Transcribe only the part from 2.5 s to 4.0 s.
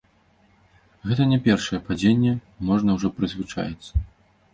можна ўжо прызвычаіцца.